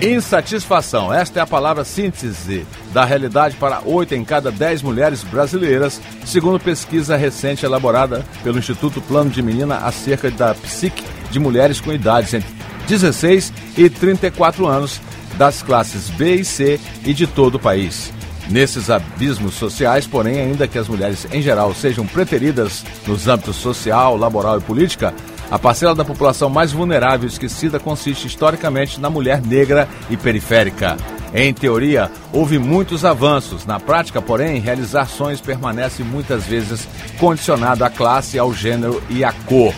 Insatisfação. 0.00 1.12
Esta 1.12 1.40
é 1.40 1.42
a 1.42 1.46
palavra 1.46 1.82
síntese 1.82 2.66
da 2.92 3.04
realidade 3.04 3.56
para 3.56 3.80
8 3.84 4.14
em 4.14 4.24
cada 4.24 4.50
10 4.52 4.82
mulheres 4.82 5.24
brasileiras, 5.24 6.00
segundo 6.24 6.60
pesquisa 6.60 7.16
recente 7.16 7.64
elaborada 7.64 8.24
pelo 8.42 8.58
Instituto 8.58 9.00
Plano 9.00 9.30
de 9.30 9.42
Menina 9.42 9.78
acerca 9.78 10.30
da 10.30 10.54
psique 10.54 11.02
de 11.30 11.38
mulheres 11.38 11.80
com 11.80 11.92
idades 11.92 12.34
entre 12.34 12.54
16 12.86 13.52
e 13.76 13.88
34 13.88 14.66
anos 14.66 15.00
das 15.38 15.62
classes 15.62 16.10
B 16.10 16.36
e 16.36 16.44
C 16.44 16.78
e 17.04 17.14
de 17.14 17.26
todo 17.26 17.56
o 17.56 17.60
país. 17.60 18.12
Nesses 18.48 18.90
abismos 18.90 19.54
sociais, 19.54 20.06
porém, 20.06 20.40
ainda 20.40 20.68
que 20.68 20.78
as 20.78 20.88
mulheres 20.88 21.26
em 21.32 21.42
geral 21.42 21.74
sejam 21.74 22.06
preteridas 22.06 22.84
nos 23.06 23.26
âmbitos 23.26 23.56
social, 23.56 24.16
laboral 24.16 24.58
e 24.58 24.62
política, 24.62 25.12
a 25.50 25.58
parcela 25.58 25.94
da 25.94 26.04
população 26.04 26.48
mais 26.48 26.72
vulnerável 26.72 27.28
e 27.28 27.32
esquecida 27.32 27.78
consiste 27.78 28.26
historicamente 28.26 29.00
na 29.00 29.08
mulher 29.08 29.40
negra 29.40 29.88
e 30.10 30.16
periférica. 30.16 30.96
Em 31.34 31.52
teoria, 31.52 32.10
houve 32.32 32.58
muitos 32.58 33.04
avanços. 33.04 33.66
Na 33.66 33.78
prática, 33.78 34.22
porém, 34.22 34.60
realizar 34.60 35.06
sonhos 35.06 35.40
permanece 35.40 36.02
muitas 36.02 36.44
vezes 36.44 36.88
condicionado 37.18 37.84
à 37.84 37.90
classe, 37.90 38.38
ao 38.38 38.54
gênero 38.54 39.02
e 39.10 39.22
à 39.24 39.32
cor. 39.32 39.74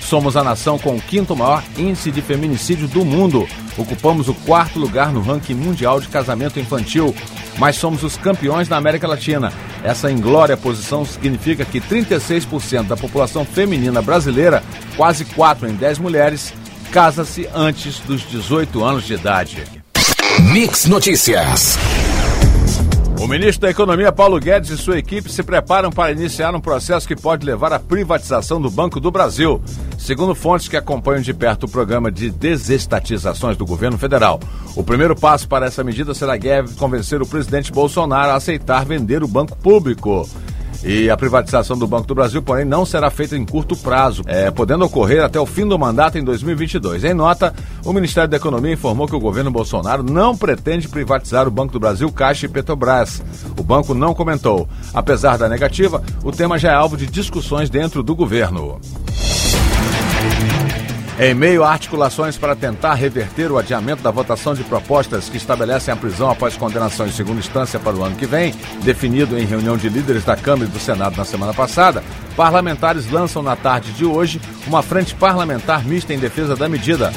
Somos 0.00 0.36
a 0.36 0.42
nação 0.42 0.78
com 0.78 0.96
o 0.96 1.00
quinto 1.00 1.36
maior 1.36 1.62
índice 1.76 2.10
de 2.10 2.22
feminicídio 2.22 2.88
do 2.88 3.04
mundo. 3.04 3.46
Ocupamos 3.76 4.28
o 4.28 4.34
quarto 4.34 4.78
lugar 4.78 5.12
no 5.12 5.20
ranking 5.20 5.54
mundial 5.54 6.00
de 6.00 6.08
casamento 6.08 6.58
infantil, 6.58 7.14
mas 7.60 7.76
somos 7.76 8.02
os 8.02 8.16
campeões 8.16 8.70
na 8.70 8.78
América 8.78 9.06
Latina. 9.06 9.52
Essa 9.84 10.10
inglória 10.10 10.56
posição 10.56 11.04
significa 11.04 11.62
que 11.62 11.78
36% 11.78 12.86
da 12.86 12.96
população 12.96 13.44
feminina 13.44 14.00
brasileira, 14.00 14.64
quase 14.96 15.26
4 15.26 15.68
em 15.68 15.74
10 15.74 15.98
mulheres, 15.98 16.54
casa-se 16.90 17.46
antes 17.54 18.00
dos 18.00 18.22
18 18.22 18.82
anos 18.82 19.04
de 19.04 19.12
idade. 19.12 19.62
Mix 20.52 20.86
Notícias. 20.86 21.76
O 23.20 23.28
ministro 23.28 23.60
da 23.60 23.70
Economia, 23.70 24.10
Paulo 24.10 24.40
Guedes, 24.40 24.70
e 24.70 24.78
sua 24.78 24.98
equipe 24.98 25.30
se 25.30 25.42
preparam 25.42 25.90
para 25.90 26.10
iniciar 26.10 26.54
um 26.54 26.60
processo 26.60 27.06
que 27.06 27.14
pode 27.14 27.44
levar 27.44 27.70
à 27.70 27.78
privatização 27.78 28.58
do 28.58 28.70
Banco 28.70 28.98
do 28.98 29.10
Brasil, 29.10 29.60
segundo 29.98 30.34
fontes 30.34 30.68
que 30.68 30.76
acompanham 30.76 31.20
de 31.20 31.34
perto 31.34 31.64
o 31.64 31.68
programa 31.68 32.10
de 32.10 32.30
desestatizações 32.30 33.58
do 33.58 33.66
governo 33.66 33.98
federal. 33.98 34.40
O 34.74 34.82
primeiro 34.82 35.14
passo 35.14 35.46
para 35.46 35.66
essa 35.66 35.84
medida 35.84 36.14
será 36.14 36.34
Guedes 36.34 36.74
convencer 36.76 37.20
o 37.20 37.26
presidente 37.26 37.70
Bolsonaro 37.70 38.30
a 38.30 38.36
aceitar 38.36 38.86
vender 38.86 39.22
o 39.22 39.28
banco 39.28 39.54
público. 39.54 40.26
E 40.82 41.10
a 41.10 41.16
privatização 41.16 41.76
do 41.76 41.86
Banco 41.86 42.06
do 42.06 42.14
Brasil, 42.14 42.42
porém, 42.42 42.64
não 42.64 42.86
será 42.86 43.10
feita 43.10 43.36
em 43.36 43.44
curto 43.44 43.76
prazo, 43.76 44.22
é, 44.26 44.50
podendo 44.50 44.84
ocorrer 44.84 45.22
até 45.22 45.38
o 45.38 45.44
fim 45.44 45.66
do 45.66 45.78
mandato 45.78 46.16
em 46.16 46.24
2022. 46.24 47.04
Em 47.04 47.12
nota, 47.12 47.54
o 47.84 47.92
Ministério 47.92 48.30
da 48.30 48.38
Economia 48.38 48.72
informou 48.72 49.06
que 49.06 49.14
o 49.14 49.20
governo 49.20 49.50
Bolsonaro 49.50 50.02
não 50.02 50.36
pretende 50.36 50.88
privatizar 50.88 51.46
o 51.46 51.50
Banco 51.50 51.74
do 51.74 51.80
Brasil, 51.80 52.10
Caixa 52.10 52.46
e 52.46 52.48
Petrobras. 52.48 53.22
O 53.58 53.62
banco 53.62 53.92
não 53.94 54.14
comentou. 54.14 54.66
Apesar 54.94 55.36
da 55.36 55.48
negativa, 55.48 56.02
o 56.24 56.32
tema 56.32 56.58
já 56.58 56.72
é 56.72 56.74
alvo 56.74 56.96
de 56.96 57.06
discussões 57.06 57.68
dentro 57.68 58.02
do 58.02 58.14
governo. 58.14 58.80
Em 61.22 61.34
meio 61.34 61.62
a 61.62 61.70
articulações 61.70 62.38
para 62.38 62.56
tentar 62.56 62.94
reverter 62.94 63.52
o 63.52 63.58
adiamento 63.58 64.02
da 64.02 64.10
votação 64.10 64.54
de 64.54 64.64
propostas 64.64 65.28
que 65.28 65.36
estabelecem 65.36 65.92
a 65.92 65.96
prisão 65.96 66.30
após 66.30 66.56
condenação 66.56 67.06
em 67.06 67.12
segunda 67.12 67.40
instância 67.40 67.78
para 67.78 67.94
o 67.94 68.02
ano 68.02 68.16
que 68.16 68.24
vem, 68.24 68.54
definido 68.82 69.38
em 69.38 69.44
reunião 69.44 69.76
de 69.76 69.90
líderes 69.90 70.24
da 70.24 70.34
Câmara 70.34 70.66
e 70.66 70.72
do 70.72 70.78
Senado 70.78 71.18
na 71.18 71.24
semana 71.26 71.52
passada, 71.52 72.02
parlamentares 72.34 73.10
lançam 73.10 73.42
na 73.42 73.54
tarde 73.54 73.92
de 73.92 74.02
hoje 74.02 74.40
uma 74.66 74.82
frente 74.82 75.14
parlamentar 75.14 75.84
mista 75.84 76.14
em 76.14 76.18
defesa 76.18 76.56
da 76.56 76.70
medida. 76.70 77.12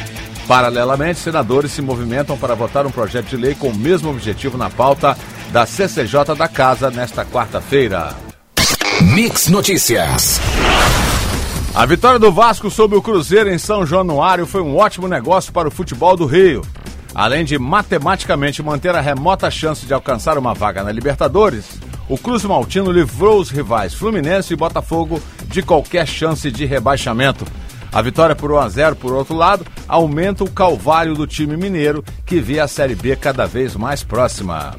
Paralelamente, 0.49 1.21
senadores 1.21 1.71
se 1.71 1.81
movimentam 1.81 2.37
para 2.37 2.55
votar 2.55 2.85
um 2.85 2.91
projeto 2.91 3.27
de 3.27 3.37
lei 3.37 3.55
com 3.55 3.69
o 3.69 3.75
mesmo 3.75 4.09
objetivo 4.09 4.57
na 4.57 4.69
pauta 4.69 5.17
da 5.53 5.65
CCJ 5.65 6.35
da 6.37 6.49
Casa 6.49 6.91
nesta 6.91 7.23
quarta-feira. 7.23 8.13
Mix 9.01 9.47
Notícias. 9.47 10.41
A 11.75 11.87
vitória 11.87 12.19
do 12.19 12.31
Vasco 12.31 12.69
sobre 12.69 12.95
o 12.95 13.01
Cruzeiro 13.01 13.49
em 13.49 13.57
São 13.57 13.83
Januário 13.83 14.45
foi 14.45 14.61
um 14.61 14.77
ótimo 14.77 15.07
negócio 15.07 15.51
para 15.51 15.67
o 15.67 15.71
futebol 15.71 16.15
do 16.15 16.27
Rio. 16.27 16.61
Além 17.15 17.43
de 17.43 17.57
matematicamente 17.57 18.61
manter 18.61 18.93
a 18.93 19.01
remota 19.01 19.49
chance 19.49 19.83
de 19.83 19.91
alcançar 19.91 20.37
uma 20.37 20.53
vaga 20.53 20.83
na 20.83 20.91
Libertadores, 20.91 21.79
o 22.07 22.15
Cruz 22.15 22.45
Maltino 22.45 22.91
livrou 22.91 23.39
os 23.39 23.49
rivais 23.49 23.95
Fluminense 23.95 24.53
e 24.53 24.55
Botafogo 24.55 25.19
de 25.47 25.63
qualquer 25.63 26.07
chance 26.07 26.51
de 26.51 26.63
rebaixamento. 26.63 27.43
A 27.91 28.03
vitória 28.03 28.35
por 28.35 28.51
1 28.51 28.57
a 28.59 28.69
0, 28.69 28.95
por 28.95 29.11
outro 29.11 29.35
lado, 29.35 29.65
aumenta 29.87 30.43
o 30.43 30.51
calvário 30.51 31.15
do 31.15 31.25
time 31.25 31.57
mineiro, 31.57 32.05
que 32.23 32.39
vê 32.39 32.59
a 32.59 32.67
Série 32.67 32.95
B 32.95 33.15
cada 33.15 33.47
vez 33.47 33.75
mais 33.75 34.03
próxima. 34.03 34.75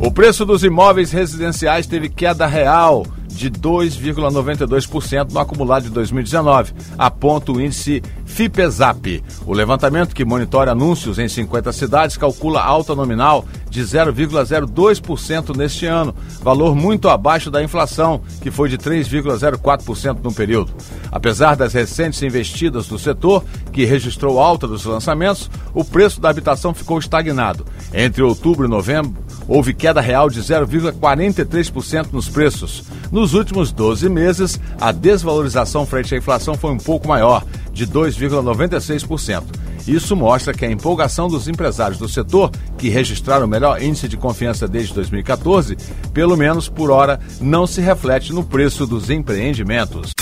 O 0.00 0.12
preço 0.12 0.46
dos 0.46 0.62
imóveis 0.62 1.10
residenciais 1.10 1.88
teve 1.88 2.08
queda 2.08 2.46
real 2.46 3.04
de 3.40 3.50
2,92% 3.50 5.32
no 5.32 5.40
acumulado 5.40 5.84
de 5.84 5.90
2019, 5.90 6.74
aponta 6.98 7.50
o 7.50 7.58
índice 7.60 8.02
FIPESAP. 8.26 9.24
O 9.46 9.54
levantamento 9.54 10.14
que 10.14 10.26
monitora 10.26 10.72
anúncios 10.72 11.18
em 11.18 11.26
50 11.26 11.72
cidades 11.72 12.18
calcula 12.18 12.60
alta 12.60 12.94
nominal 12.94 13.46
de 13.70 13.80
0,02% 13.80 15.56
neste 15.56 15.86
ano, 15.86 16.14
valor 16.42 16.74
muito 16.74 17.08
abaixo 17.08 17.50
da 17.50 17.62
inflação, 17.62 18.20
que 18.42 18.50
foi 18.50 18.68
de 18.68 18.76
3,04% 18.76 20.18
no 20.22 20.34
período. 20.34 20.72
Apesar 21.10 21.56
das 21.56 21.72
recentes 21.72 22.22
investidas 22.22 22.88
do 22.88 22.98
setor, 22.98 23.42
que 23.72 23.86
registrou 23.86 24.38
alta 24.38 24.68
dos 24.68 24.84
lançamentos, 24.84 25.50
o 25.72 25.82
preço 25.82 26.20
da 26.20 26.28
habitação 26.28 26.74
ficou 26.74 26.98
estagnado. 26.98 27.64
Entre 27.94 28.22
outubro 28.22 28.66
e 28.66 28.70
novembro, 28.70 29.14
houve 29.48 29.72
queda 29.72 30.00
real 30.00 30.28
de 30.28 30.40
0,43% 30.40 32.08
nos 32.12 32.28
preços. 32.28 32.84
Nos 33.10 33.34
últimos 33.34 33.72
12 33.72 34.08
meses, 34.08 34.60
a 34.80 34.92
desvalorização 34.92 35.84
frente 35.84 36.14
à 36.14 36.18
inflação 36.18 36.54
foi 36.54 36.70
um 36.70 36.78
pouco 36.78 37.08
maior, 37.08 37.44
de 37.72 37.86
2,96%. 37.86 39.42
Isso 39.86 40.14
mostra 40.14 40.54
que 40.54 40.64
a 40.64 40.70
empolgação 40.70 41.28
dos 41.28 41.48
empresários 41.48 41.98
do 41.98 42.08
setor, 42.08 42.50
que 42.78 42.88
registraram 42.88 43.46
o 43.46 43.48
melhor 43.48 43.82
índice 43.82 44.06
de 44.06 44.16
confiança 44.16 44.68
desde 44.68 44.94
2014, 44.94 45.76
pelo 46.12 46.36
menos 46.36 46.68
por 46.68 46.90
hora, 46.90 47.18
não 47.40 47.66
se 47.66 47.80
reflete 47.80 48.32
no 48.32 48.44
preço 48.44 48.86
dos 48.86 49.10
empreendimentos. 49.10 50.12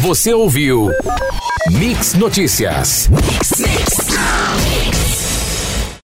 Você 0.00 0.32
ouviu 0.32 0.90
Mix 1.70 2.14
Notícias. 2.14 3.08
Mix, 3.08 3.52
mix. 3.58 4.01